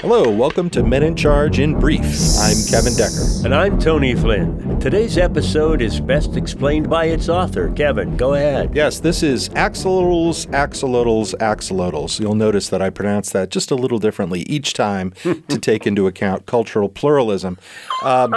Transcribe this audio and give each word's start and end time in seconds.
Hello, 0.00 0.30
welcome 0.30 0.70
to 0.70 0.84
Men 0.84 1.02
in 1.02 1.16
Charge 1.16 1.58
in 1.58 1.76
Brief. 1.76 2.04
I'm 2.38 2.56
Kevin 2.70 2.94
Decker. 2.94 3.44
And 3.44 3.52
I'm 3.52 3.80
Tony 3.80 4.14
Flynn. 4.14 4.78
Today's 4.78 5.18
episode 5.18 5.82
is 5.82 5.98
best 5.98 6.36
explained 6.36 6.88
by 6.88 7.06
its 7.06 7.28
author. 7.28 7.72
Kevin, 7.72 8.16
go 8.16 8.34
ahead. 8.34 8.76
Yes, 8.76 9.00
this 9.00 9.24
is 9.24 9.48
axolotls, 9.50 10.46
axolotls, 10.52 11.34
axolotls. 11.38 12.20
You'll 12.20 12.36
notice 12.36 12.68
that 12.68 12.80
I 12.80 12.90
pronounce 12.90 13.32
that 13.32 13.50
just 13.50 13.72
a 13.72 13.74
little 13.74 13.98
differently 13.98 14.42
each 14.42 14.72
time 14.72 15.10
to 15.22 15.58
take 15.58 15.84
into 15.84 16.06
account 16.06 16.46
cultural 16.46 16.88
pluralism. 16.88 17.58
Um, 18.04 18.36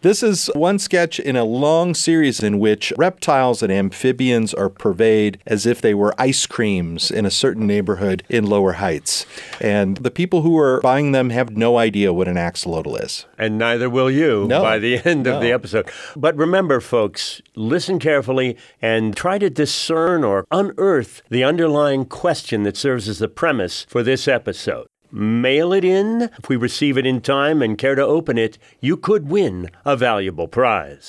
this 0.00 0.22
is 0.22 0.50
one 0.54 0.78
sketch 0.78 1.18
in 1.20 1.36
a 1.36 1.44
long 1.44 1.94
series 1.94 2.42
in 2.42 2.58
which 2.58 2.92
reptiles 2.96 3.62
and 3.62 3.72
amphibians 3.72 4.54
are 4.54 4.68
purveyed 4.68 5.38
as 5.46 5.66
if 5.66 5.80
they 5.80 5.94
were 5.94 6.14
ice 6.18 6.46
creams 6.46 7.10
in 7.10 7.26
a 7.26 7.30
certain 7.30 7.66
neighborhood 7.66 8.22
in 8.28 8.46
Lower 8.46 8.72
Heights. 8.74 9.26
And 9.60 9.96
the 9.98 10.10
people 10.10 10.42
who 10.42 10.58
are 10.58 10.80
buying 10.80 11.12
them 11.12 11.30
have 11.30 11.56
no 11.56 11.78
idea 11.78 12.12
what 12.12 12.28
an 12.28 12.36
axolotl 12.36 13.02
is. 13.02 13.26
And 13.38 13.58
neither 13.58 13.88
will 13.90 14.10
you 14.10 14.46
No. 14.46 14.62
by 14.62 14.78
the 14.78 14.98
end 15.04 15.26
of 15.26 15.40
the 15.40 15.52
episode. 15.52 15.88
But 16.16 16.36
remember, 16.36 16.80
folks, 16.80 17.40
listen 17.54 17.98
carefully 17.98 18.56
and 18.80 19.16
try 19.16 19.38
to 19.38 19.50
discern 19.50 20.24
or 20.24 20.46
unearth 20.50 21.22
the 21.30 21.44
underlying 21.44 22.04
question 22.04 22.62
that 22.64 22.76
serves 22.76 23.08
as 23.08 23.18
the 23.18 23.28
premise 23.28 23.86
for 23.88 24.02
this 24.02 24.26
episode. 24.28 24.86
Mail 25.16 25.72
it 25.72 25.84
in. 25.84 26.22
If 26.38 26.48
we 26.48 26.56
receive 26.56 26.98
it 26.98 27.06
in 27.06 27.20
time 27.20 27.62
and 27.62 27.78
care 27.78 27.94
to 27.94 28.04
open 28.04 28.36
it, 28.36 28.58
you 28.80 28.96
could 28.96 29.28
win 29.28 29.70
a 29.84 29.96
valuable 29.96 30.48
prize. 30.48 31.08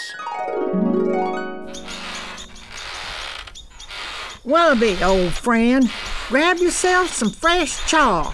Wallaby, 4.44 5.04
old 5.04 5.34
friend, 5.34 5.90
grab 6.28 6.59
yourself 6.59 7.12
some 7.12 7.31
fresh 7.31 7.84
chaw. 7.88 8.31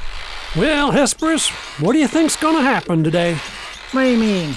Well, 0.58 0.92
Hesperus, 0.92 1.48
what 1.80 1.94
do 1.94 2.00
you 2.00 2.08
think's 2.10 2.36
gonna 2.36 2.60
happen 2.60 3.02
today? 3.02 3.36
What 3.94 4.04
do 4.04 4.10
you 4.10 4.18
mean? 4.18 4.56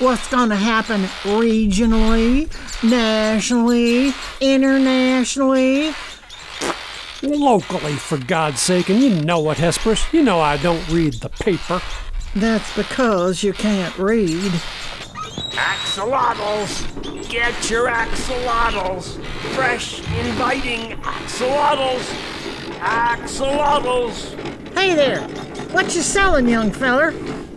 What's 0.00 0.28
gonna 0.28 0.56
happen 0.56 1.02
regionally, 1.22 2.50
nationally, 2.82 4.12
internationally? 4.40 5.94
Locally, 7.22 7.92
for 7.94 8.16
God's 8.16 8.60
sake, 8.60 8.88
and 8.88 8.98
you 9.00 9.10
know 9.10 9.40
what, 9.40 9.58
Hesperus? 9.58 10.10
You 10.12 10.22
know 10.22 10.40
I 10.40 10.56
don't 10.56 10.86
read 10.88 11.14
the 11.14 11.28
paper. 11.28 11.82
That's 12.34 12.74
because 12.74 13.42
you 13.42 13.52
can't 13.52 13.96
read. 13.98 14.52
Axolotls! 15.52 17.28
Get 17.28 17.70
your 17.70 17.88
axolotls! 17.88 19.22
Fresh, 19.54 19.98
inviting 19.98 20.96
axolotls! 21.02 22.04
Axolotls! 22.78 24.34
Hey 24.72 24.94
there, 24.94 25.20
what 25.72 25.94
you 25.94 26.00
selling, 26.00 26.48
young 26.48 26.70
feller? 26.70 27.12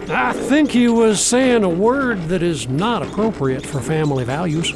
I 0.09 0.33
think 0.33 0.71
he 0.71 0.89
was 0.89 1.25
saying 1.25 1.63
a 1.63 1.69
word 1.69 2.27
that 2.27 2.43
is 2.43 2.67
not 2.67 3.01
appropriate 3.01 3.65
for 3.65 3.79
family 3.79 4.25
values. 4.25 4.73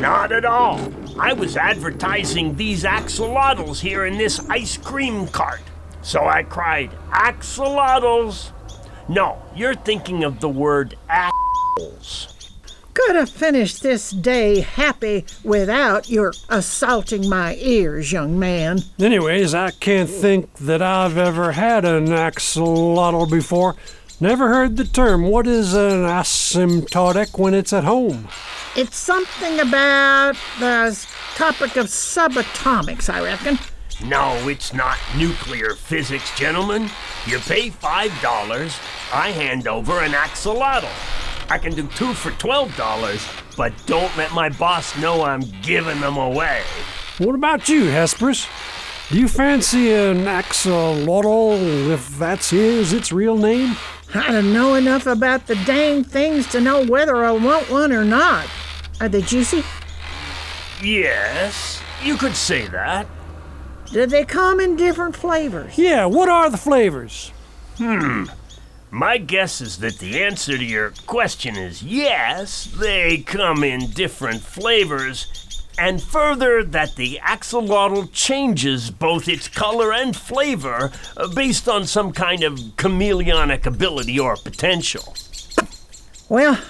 Not 0.00 0.32
at 0.32 0.46
all. 0.46 0.78
I 1.20 1.34
was 1.34 1.58
advertising 1.58 2.56
these 2.56 2.84
axolotls 2.84 3.78
here 3.78 4.06
in 4.06 4.16
this 4.16 4.40
ice 4.48 4.78
cream 4.78 5.28
cart. 5.28 5.60
So 6.00 6.24
I 6.24 6.44
cried, 6.44 6.92
Axolotls! 7.10 8.52
No, 9.06 9.42
you're 9.54 9.74
thinking 9.74 10.24
of 10.24 10.40
the 10.40 10.48
word 10.48 10.96
assholes. 11.10 12.54
Could 12.94 13.16
have 13.16 13.28
finished 13.28 13.82
this 13.82 14.10
day 14.12 14.60
happy 14.60 15.26
without 15.44 16.08
your 16.08 16.32
assaulting 16.48 17.28
my 17.28 17.54
ears, 17.56 18.10
young 18.10 18.38
man. 18.38 18.78
Anyways, 18.98 19.54
I 19.54 19.72
can't 19.72 20.08
think 20.08 20.50
that 20.54 20.80
I've 20.80 21.18
ever 21.18 21.52
had 21.52 21.84
an 21.84 22.06
axolotl 22.06 23.30
before. 23.30 23.76
Never 24.22 24.48
heard 24.48 24.76
the 24.76 24.84
term. 24.84 25.22
What 25.22 25.46
is 25.46 25.72
an 25.72 26.02
asymptotic 26.02 27.38
when 27.38 27.54
it's 27.54 27.72
at 27.72 27.84
home? 27.84 28.28
It's 28.76 28.98
something 28.98 29.60
about 29.60 30.36
the 30.58 30.94
topic 31.36 31.76
of 31.76 31.86
subatomics, 31.86 33.08
I 33.08 33.22
reckon. 33.22 33.58
No, 34.04 34.36
it's 34.46 34.74
not 34.74 34.98
nuclear 35.16 35.74
physics, 35.74 36.36
gentlemen. 36.38 36.90
You 37.26 37.38
pay 37.38 37.70
$5, 37.70 39.14
I 39.14 39.30
hand 39.30 39.66
over 39.66 40.00
an 40.00 40.12
axolotl. 40.12 40.90
I 41.50 41.56
can 41.56 41.74
do 41.74 41.86
two 41.88 42.12
for 42.12 42.30
$12, 42.32 43.56
but 43.56 43.72
don't 43.86 44.14
let 44.18 44.34
my 44.34 44.50
boss 44.50 44.98
know 44.98 45.22
I'm 45.22 45.42
giving 45.62 45.98
them 46.00 46.18
away. 46.18 46.62
What 47.16 47.34
about 47.34 47.70
you, 47.70 47.84
Hesperus? 47.84 48.46
Do 49.08 49.18
you 49.18 49.28
fancy 49.28 49.92
an 49.92 50.26
axolotl, 50.26 51.88
if 51.90 52.18
that's 52.18 52.50
his, 52.50 52.92
its 52.92 53.12
real 53.12 53.38
name? 53.38 53.76
I 54.14 54.32
don't 54.32 54.52
know 54.52 54.74
enough 54.74 55.06
about 55.06 55.46
the 55.46 55.54
dang 55.64 56.02
things 56.02 56.48
to 56.48 56.60
know 56.60 56.84
whether 56.84 57.24
I 57.24 57.30
want 57.30 57.70
one 57.70 57.92
or 57.92 58.04
not. 58.04 58.48
Are 59.00 59.08
they 59.08 59.22
juicy? 59.22 59.62
Yes, 60.82 61.80
you 62.02 62.16
could 62.16 62.34
say 62.34 62.66
that. 62.68 63.06
Do 63.92 64.06
they 64.06 64.24
come 64.24 64.60
in 64.60 64.76
different 64.76 65.16
flavors? 65.16 65.76
Yeah, 65.78 66.06
what 66.06 66.28
are 66.28 66.50
the 66.50 66.56
flavors? 66.56 67.32
Hmm. 67.76 68.24
My 68.90 69.18
guess 69.18 69.60
is 69.60 69.78
that 69.78 69.98
the 69.98 70.22
answer 70.22 70.58
to 70.58 70.64
your 70.64 70.92
question 71.06 71.56
is 71.56 71.82
yes, 71.82 72.64
they 72.64 73.18
come 73.18 73.62
in 73.62 73.90
different 73.90 74.40
flavors, 74.40 75.49
and 75.80 76.02
further, 76.02 76.62
that 76.62 76.94
the 76.96 77.18
axolotl 77.22 78.12
changes 78.12 78.90
both 78.90 79.26
its 79.26 79.48
color 79.48 79.92
and 79.94 80.14
flavor 80.14 80.92
uh, 81.16 81.26
based 81.28 81.68
on 81.68 81.86
some 81.86 82.12
kind 82.12 82.42
of 82.42 82.54
chameleonic 82.76 83.64
ability 83.64 84.18
or 84.18 84.36
potential. 84.36 85.14
Well, 86.28 86.60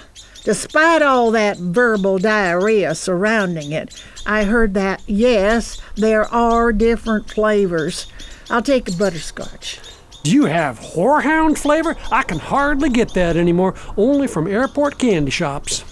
despite 0.43 1.01
all 1.01 1.29
that 1.31 1.57
verbal 1.57 2.19
diarrhea 2.19 2.95
surrounding 2.95 3.73
it, 3.73 4.01
I 4.25 4.45
heard 4.45 4.73
that, 4.75 5.03
yes, 5.07 5.81
there 5.95 6.25
are 6.33 6.71
different 6.71 7.29
flavors. 7.29 8.07
I'll 8.49 8.61
take 8.61 8.87
a 8.87 8.93
butterscotch. 8.93 9.79
Do 10.23 10.31
you 10.31 10.45
have 10.45 10.79
horehound 10.79 11.57
flavor? 11.57 11.97
I 12.11 12.23
can 12.23 12.39
hardly 12.39 12.89
get 12.89 13.13
that 13.15 13.35
anymore, 13.35 13.75
only 13.97 14.27
from 14.27 14.47
airport 14.47 14.97
candy 14.97 15.31
shops. 15.31 15.83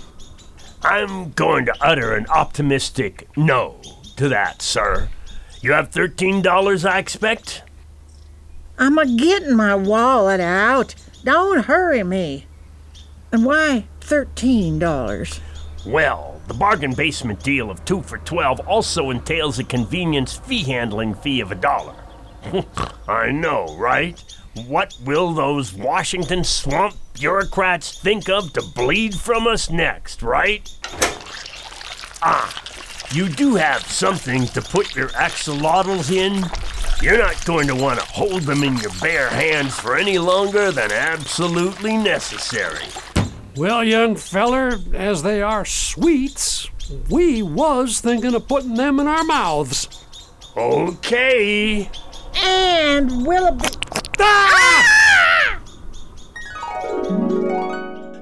I'm 0.84 1.32
going 1.32 1.66
to 1.66 1.76
utter 1.82 2.14
an 2.14 2.28
optimistic 2.28 3.28
no 3.36 3.82
to 4.16 4.30
that, 4.30 4.62
sir. 4.62 5.10
You 5.62 5.74
have 5.74 5.92
$13, 5.92 6.90
I 6.90 7.00
expect? 7.00 7.64
I'm 8.78 8.98
a 8.98 9.06
getting 9.06 9.56
my 9.56 9.76
wallet 9.76 10.40
out. 10.40 10.96
Don't 11.26 11.66
hurry 11.66 12.04
me. 12.04 12.46
And 13.32 13.44
why 13.44 13.88
$13? 14.00 15.40
Well, 15.86 16.42
the 16.48 16.54
bargain 16.54 16.94
basement 16.94 17.44
deal 17.44 17.70
of 17.70 17.84
2 17.84 18.02
for 18.02 18.18
12 18.20 18.62
also 18.62 19.10
entails 19.10 19.60
a 19.60 19.64
convenience 19.66 20.38
fee 20.38 20.64
handling 20.64 21.14
fee 21.14 21.42
of 21.42 21.52
a 21.52 21.56
dollar. 21.56 21.96
I 23.08 23.32
know, 23.32 23.76
right? 23.78 24.22
What 24.68 24.98
will 25.06 25.34
those 25.34 25.74
Washington 25.74 26.44
swamp 26.44 26.96
bureaucrats 27.20 28.00
think 28.00 28.30
of 28.30 28.54
to 28.54 28.62
bleed 28.62 29.14
from 29.16 29.48
us 29.48 29.70
next, 29.70 30.22
right? 30.22 30.70
Ah, 32.22 32.54
you 33.12 33.30
do 33.30 33.56
have 33.56 33.82
something 33.84 34.46
to 34.48 34.62
put 34.62 34.96
your 34.96 35.10
axolotls 35.10 36.12
in. 36.12 36.46
You're 37.02 37.18
not 37.18 37.44
going 37.46 37.68
to 37.68 37.76
want 37.76 38.00
to 38.00 38.06
hold 38.06 38.42
them 38.42 38.64
in 38.64 38.78
your 38.78 38.92
bare 39.02 39.30
hands 39.30 39.80
for 39.80 39.96
any 39.96 40.18
longer 40.18 40.72
than 40.72 40.92
absolutely 40.92 41.98
necessary. 41.98 42.86
Well, 43.56 43.84
young 43.84 44.16
feller, 44.16 44.80
as 44.94 45.24
they 45.24 45.42
are 45.42 45.66
sweets, 45.66 46.70
we 47.10 47.42
was 47.42 48.00
thinking 48.02 48.36
of 48.36 48.48
putting 48.48 48.76
them 48.76 49.00
in 49.00 49.08
our 49.08 49.24
mouths. 49.24 49.88
Okay. 50.56 51.90
And 52.44 53.26
Willoughby. 53.26 53.66
Ah! 54.20 55.60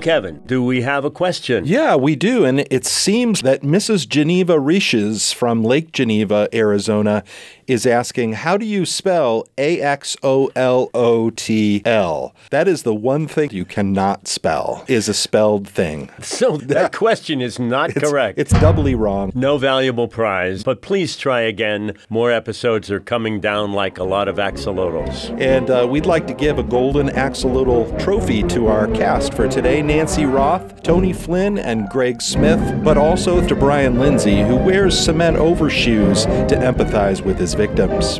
Kevin, 0.01 0.41
do 0.45 0.63
we 0.63 0.83
have 0.83 1.03
a 1.03 1.11
question? 1.11 1.65
Yeah, 1.65 1.95
we 1.95 2.15
do. 2.15 2.45
And 2.45 2.65
it 2.71 2.85
seems 2.85 3.41
that 3.41 3.61
Mrs. 3.61 4.07
Geneva 4.07 4.57
Riches 4.57 5.33
from 5.33 5.63
Lake 5.63 5.91
Geneva, 5.91 6.47
Arizona, 6.53 7.25
is 7.67 7.85
asking, 7.85 8.33
How 8.33 8.57
do 8.57 8.65
you 8.65 8.85
spell 8.85 9.45
A 9.57 9.81
X 9.81 10.15
O 10.23 10.49
L 10.55 10.89
O 10.93 11.29
T 11.29 11.81
L? 11.85 12.33
That 12.49 12.67
is 12.67 12.83
the 12.83 12.95
one 12.95 13.27
thing 13.27 13.51
you 13.51 13.65
cannot 13.65 14.27
spell, 14.27 14.85
is 14.87 15.07
a 15.09 15.13
spelled 15.13 15.67
thing. 15.67 16.09
So 16.21 16.57
that 16.57 16.93
question 16.95 17.41
is 17.41 17.59
not 17.59 17.91
It's, 17.91 17.99
correct. 17.99 18.39
It's 18.39 18.51
doubly 18.53 18.95
wrong. 18.95 19.31
no 19.35 19.57
valuable 19.57 20.07
prize, 20.07 20.63
but 20.63 20.81
please 20.81 21.17
try 21.17 21.41
again. 21.41 21.93
More 22.09 22.31
episodes 22.31 22.89
are 22.89 22.99
coming 22.99 23.39
down 23.39 23.73
like 23.73 23.97
a 23.97 24.03
lot 24.03 24.27
of 24.27 24.37
axolotls. 24.37 25.29
And 25.39 25.69
uh, 25.69 25.87
we'd 25.89 26.05
like 26.05 26.27
to 26.27 26.33
give 26.33 26.57
a 26.59 26.63
golden 26.63 27.09
axolotl 27.09 27.99
trophy 28.01 28.43
to 28.43 28.67
our 28.67 28.87
cast 28.87 29.33
for 29.33 29.47
today 29.47 29.81
Nancy 29.81 30.25
Roth, 30.25 30.81
Tony 30.83 31.13
Flynn, 31.13 31.57
and 31.57 31.89
Greg 31.89 32.21
Smith, 32.21 32.83
but 32.83 32.97
also 32.97 33.45
to 33.45 33.55
Brian 33.55 33.99
Lindsay, 33.99 34.41
who 34.41 34.55
wears 34.55 34.97
cement 34.97 35.37
overshoes 35.37 36.25
to 36.25 36.55
empathize 36.55 37.21
with 37.21 37.37
his 37.37 37.56
victims. 37.57 38.19